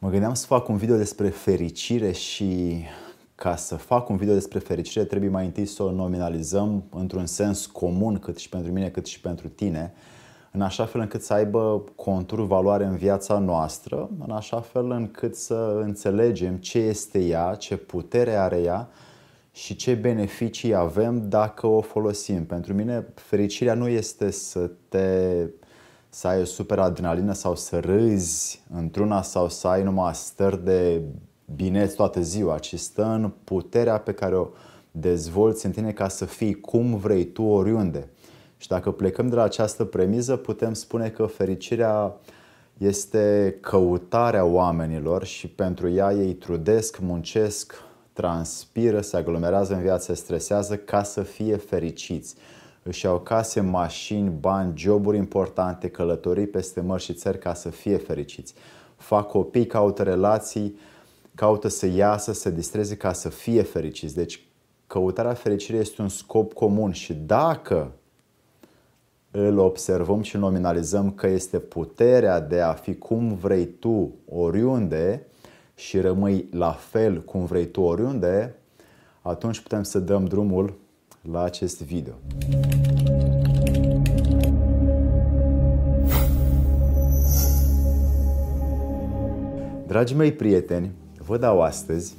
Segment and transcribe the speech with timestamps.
[0.00, 2.82] Mă gândeam să fac un video despre fericire și
[3.34, 7.66] ca să fac un video despre fericire trebuie mai întâi să o nominalizăm într-un sens
[7.66, 9.92] comun cât și pentru mine cât și pentru tine,
[10.52, 15.36] în așa fel încât să aibă contur valoare în viața noastră, în așa fel încât
[15.36, 18.88] să înțelegem ce este ea, ce putere are ea
[19.52, 22.44] și ce beneficii avem dacă o folosim.
[22.44, 25.46] Pentru mine fericirea nu este să te
[26.08, 31.02] să ai o super adrenalină sau să râzi într-una sau să ai numai stări de
[31.54, 34.48] bineți toată ziua, ci stă în puterea pe care o
[34.90, 38.08] dezvolți în tine ca să fii cum vrei tu oriunde.
[38.56, 42.16] Și dacă plecăm de la această premiză, putem spune că fericirea
[42.78, 47.74] este căutarea oamenilor și pentru ea ei trudesc, muncesc,
[48.12, 52.34] transpiră, se aglomerează în viață, se stresează ca să fie fericiți
[52.82, 57.96] își iau case, mașini, bani, joburi importante, călătorii peste mări și țări ca să fie
[57.96, 58.54] fericiți.
[58.96, 60.78] Fac copii, caută relații,
[61.34, 64.14] caută să iasă, să distreze ca să fie fericiți.
[64.14, 64.42] Deci
[64.86, 67.92] căutarea fericirii este un scop comun și dacă
[69.30, 75.26] îl observăm și îl nominalizăm că este puterea de a fi cum vrei tu oriunde
[75.74, 78.54] și rămâi la fel cum vrei tu oriunde,
[79.22, 80.78] atunci putem să dăm drumul
[81.32, 82.14] la acest video.
[89.86, 90.90] Dragii mei prieteni,
[91.26, 92.16] vă dau astăzi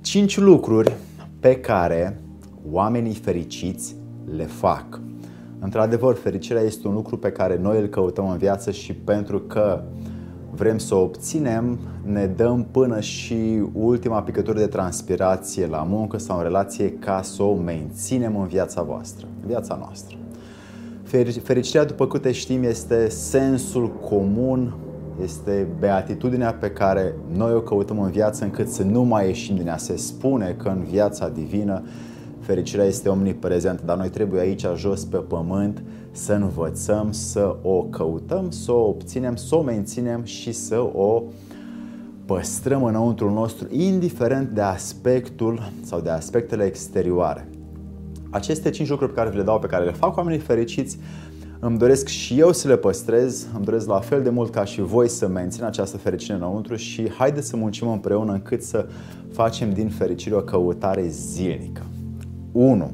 [0.00, 0.92] 5 lucruri
[1.40, 2.20] pe care
[2.70, 3.94] oamenii fericiți
[4.36, 5.00] le fac.
[5.60, 9.82] Într-adevăr, fericirea este un lucru pe care noi îl căutăm în viață și pentru că
[10.50, 16.36] vrem să o obținem, ne dăm până și ultima picătură de transpirație la muncă sau
[16.36, 20.16] în relație ca să o menținem în viața voastră, în viața noastră.
[21.42, 24.74] Fericirea, după câte știm, este sensul comun,
[25.22, 29.66] este beatitudinea pe care noi o căutăm în viață încât să nu mai ieșim din
[29.66, 29.76] ea.
[29.76, 31.82] Se spune că în viața divină
[32.40, 35.82] fericirea este omniprezentă, dar noi trebuie aici jos pe pământ
[36.18, 41.22] să învățăm să o căutăm, să o obținem, să o menținem și să o
[42.24, 47.48] păstrăm înăuntru nostru, indiferent de aspectul sau de aspectele exterioare.
[48.30, 50.98] Aceste cinci lucruri pe care vi le dau, pe care le fac oamenii fericiți,
[51.58, 54.80] îmi doresc și eu să le păstrez, îmi doresc la fel de mult ca și
[54.80, 58.86] voi să mențin această fericire înăuntru și haideți să muncim împreună încât să
[59.32, 61.82] facem din fericire o căutare zilnică.
[62.52, 62.90] 1.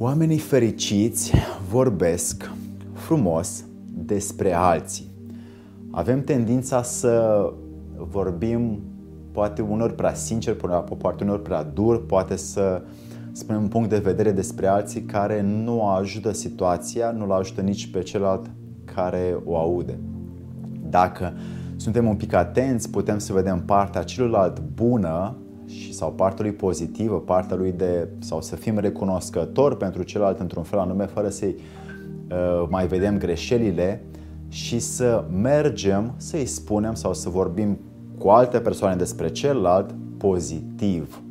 [0.00, 1.32] Oamenii fericiți
[1.70, 2.50] vorbesc
[2.92, 3.64] frumos
[3.94, 5.10] despre alții.
[5.90, 7.42] Avem tendința să
[7.96, 8.80] vorbim
[9.32, 10.56] poate unor prea sincer,
[10.98, 12.82] poate unor prea dur, poate să
[13.32, 18.02] spunem un punct de vedere despre alții care nu ajută situația, nu-l ajută nici pe
[18.02, 18.50] celălalt
[18.84, 19.98] care o aude.
[20.88, 21.32] Dacă
[21.76, 25.36] suntem un pic atenți, putem să vedem partea celuilalt bună
[25.68, 30.62] și sau partea lui pozitivă, partea lui de sau să fim recunoscători pentru celălalt într-un
[30.62, 31.56] fel anume fără să-i
[32.30, 34.02] uh, mai vedem greșelile
[34.48, 37.78] și să mergem să-i spunem sau să vorbim
[38.18, 41.22] cu alte persoane despre celălalt pozitiv.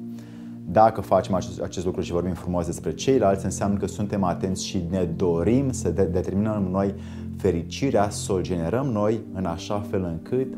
[0.69, 4.83] Dacă facem acest, acest lucru și vorbim frumos despre ceilalți, înseamnă că suntem atenți și
[4.89, 6.93] ne dorim să de- determinăm noi
[7.37, 10.53] fericirea, să o generăm noi în așa fel încât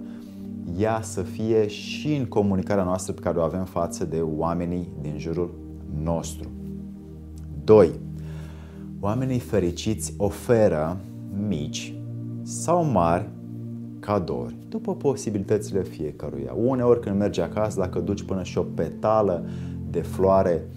[0.78, 5.14] ea să fie și în comunicarea noastră pe care o avem față de oamenii din
[5.18, 5.54] jurul
[6.04, 6.50] nostru.
[7.64, 7.92] 2.
[9.00, 10.98] Oamenii fericiți oferă
[11.48, 11.94] mici
[12.42, 13.30] sau mari
[14.00, 16.54] cadouri, după posibilitățile fiecăruia.
[16.54, 19.46] Uneori când mergi acasă, dacă duci până și o petală
[19.90, 20.68] de floare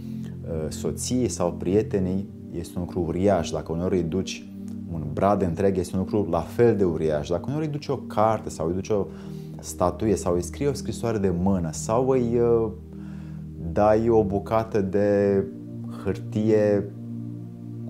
[0.44, 2.28] uh, soției sau prietenii,
[2.59, 3.50] este un lucru uriaș.
[3.50, 4.47] Dacă uneori îi duci
[4.93, 7.28] un brad întreg, este un lucru la fel de uriaș.
[7.28, 9.06] Dacă uneori îi duci o carte sau îi duci o
[9.62, 12.70] statuie sau îi scrii o scrisoare de mână sau îi uh,
[13.72, 15.44] dai o bucată de
[16.04, 16.92] hârtie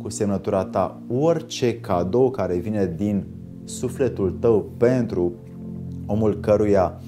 [0.02, 3.24] cu semnătura ta, orice cadou care vine din
[3.64, 5.32] sufletul tău pentru
[6.06, 7.00] omul căruia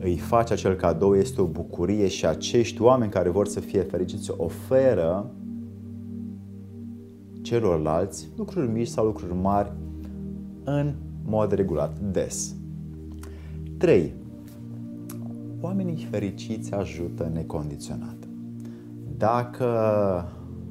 [0.00, 4.30] îi faci acel cadou este o bucurie și acești oameni care vor să fie fericiți
[4.36, 5.30] oferă
[7.42, 9.72] celorlalți lucruri mici sau lucruri mari
[10.64, 10.94] în
[11.24, 12.57] mod regulat, des.
[13.78, 14.14] 3.
[15.60, 18.16] Oamenii fericiți ajută necondiționat.
[19.16, 19.64] Dacă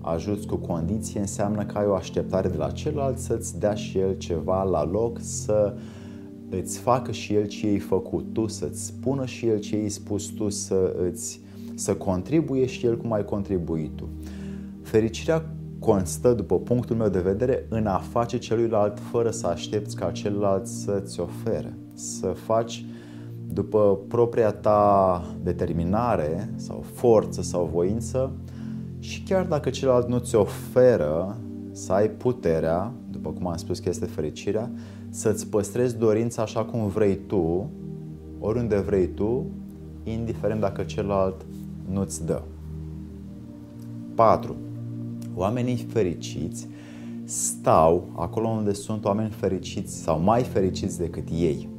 [0.01, 4.18] ajuți cu condiție, înseamnă că ai o așteptare de la celălalt să-ți dea și el
[4.18, 5.75] ceva la loc, să
[6.50, 10.25] îți facă și el ce ai făcut tu, să-ți spună și el ce ai spus
[10.25, 11.42] tu, să, îți,
[11.75, 14.10] să contribuie și el cum ai contribuit tu.
[14.81, 15.45] Fericirea
[15.80, 20.65] constă, după punctul meu de vedere, în a face celuilalt fără să aștepți ca celălalt
[20.65, 21.77] să-ți ofere.
[21.94, 22.86] Să faci
[23.57, 28.31] după propria ta determinare sau forță sau voință
[29.00, 31.38] și chiar dacă celălalt nu ți oferă
[31.71, 34.71] să ai puterea, după cum am spus că este fericirea,
[35.09, 37.69] să-ți păstrezi dorința așa cum vrei tu,
[38.39, 39.45] oriunde vrei tu,
[40.03, 41.45] indiferent dacă celălalt
[41.92, 42.42] nu-ți dă.
[44.15, 44.56] 4.
[45.36, 46.68] Oamenii fericiți
[47.24, 51.75] stau acolo unde sunt oameni fericiți sau mai fericiți decât ei.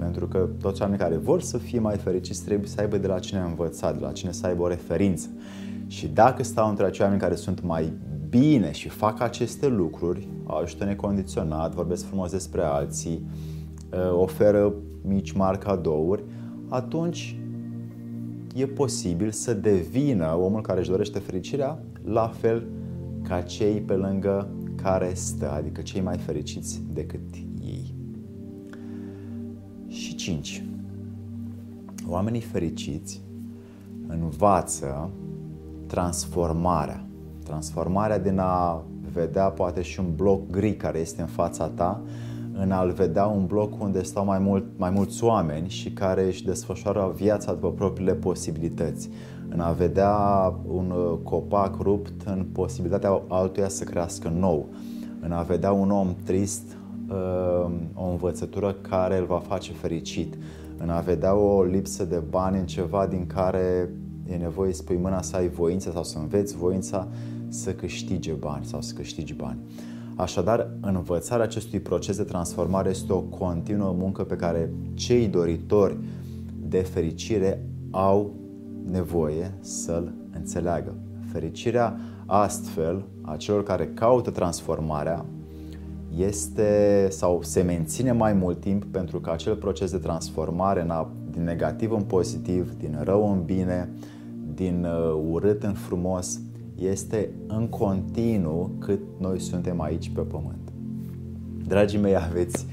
[0.00, 3.18] Pentru că toți oamenii care vor să fie mai fericiți trebuie să aibă de la
[3.18, 5.28] cine învăța, de la cine să aibă o referință.
[5.86, 7.92] Și dacă stau între acei oameni care sunt mai
[8.28, 13.26] bine și fac aceste lucruri, ajută necondiționat, vorbesc frumos despre alții,
[13.92, 16.24] ă, oferă mici mari cadouri,
[16.68, 17.38] atunci
[18.54, 22.66] e posibil să devină omul care își dorește fericirea la fel
[23.28, 24.48] ca cei pe lângă
[24.82, 27.44] care stă, adică cei mai fericiți decât ei.
[27.44, 27.49] Și
[30.30, 30.64] 5.
[32.08, 33.20] Oamenii fericiți
[34.06, 35.10] învață
[35.86, 37.04] transformarea.
[37.44, 38.82] Transformarea din a
[39.12, 42.00] vedea poate și un bloc gri care este în fața ta,
[42.52, 46.44] în a-l vedea un bloc unde stau mai, mult, mai mulți oameni și care își
[46.44, 49.10] desfășoară viața după propriile posibilități,
[49.48, 50.14] în a vedea
[50.66, 54.68] un uh, copac rupt în posibilitatea altuia să crească nou,
[55.20, 56.79] în a vedea un om trist uh,
[57.94, 60.38] o învățătură care îl va face fericit,
[60.76, 63.90] în a vedea o lipsă de bani în ceva din care
[64.30, 67.08] e nevoie să pui mâna să ai voință sau să înveți voința
[67.48, 69.58] să câștige bani sau să câștigi bani.
[70.16, 75.96] Așadar, învățarea acestui proces de transformare este o continuă muncă pe care cei doritori
[76.68, 78.34] de fericire au
[78.90, 80.94] nevoie să-l înțeleagă.
[81.32, 81.96] Fericirea
[82.26, 85.24] astfel a celor care caută transformarea
[86.16, 90.86] este sau se menține mai mult timp pentru că acel proces de transformare
[91.30, 93.88] din negativ în pozitiv, din rău în bine,
[94.54, 96.40] din uh, urât în frumos,
[96.78, 100.72] este în continuu cât noi suntem aici pe pământ.
[101.66, 102.66] Dragii mei, aveți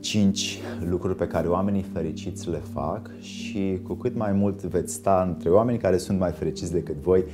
[0.00, 5.24] cinci lucruri pe care oamenii fericiți le fac și cu cât mai mult veți sta
[5.28, 7.24] între oamenii care sunt mai fericiți decât voi,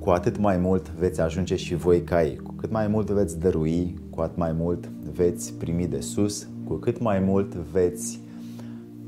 [0.00, 2.36] cu atât mai mult veți ajunge și voi ca ei.
[2.36, 6.74] Cu cât mai mult veți dărui, cu atât mai mult veți primi de sus, cu
[6.74, 8.20] cât mai mult veți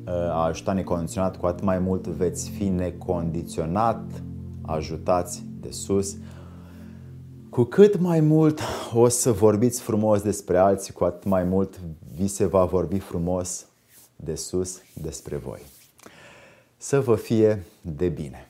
[0.07, 0.13] uh,
[0.47, 4.23] ajuta necondiționat, cu atât mai mult veți fi necondiționat
[4.63, 6.17] ajutați de sus.
[7.51, 8.61] Cu cât mai mult
[8.95, 11.81] o să vorbiți frumos despre alții, cu atât mai mult
[12.17, 13.67] vi se va vorbi frumos
[14.17, 15.61] de sus despre voi.
[16.77, 18.47] Să vă fie de bine!